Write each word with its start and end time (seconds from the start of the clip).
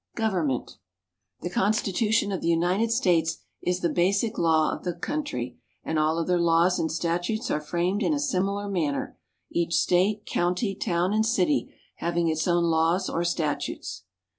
Government 0.15 0.77
The 1.41 1.51
Constitution 1.51 2.31
of 2.31 2.41
the 2.41 2.47
United 2.47 2.91
Stales 2.91 3.37
is 3.61 3.81
the 3.81 3.93
basic 3.93 4.39
law 4.39 4.71
of 4.71 4.83
the 4.83 4.93
country, 4.95 5.59
and 5.83 5.99
all 5.99 6.17
other 6.17 6.39
laws 6.39 6.79
and 6.79 6.91
statutes 6.91 7.51
are 7.51 7.61
framed 7.61 8.01
in 8.01 8.11
a 8.11 8.19
similar 8.19 8.67
manner, 8.67 9.15
each 9.51 9.75
State, 9.75 10.25
county, 10.25 10.73
town, 10.73 11.13
and 11.13 11.23
city 11.23 11.75
having 11.97 12.29
its 12.29 12.47
own 12.47 12.63
laws 12.63 13.11
or 13.11 13.23
statutes. 13.23 14.05